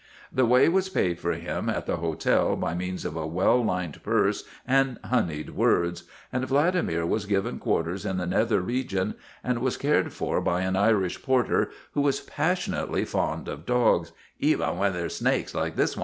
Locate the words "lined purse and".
3.63-4.97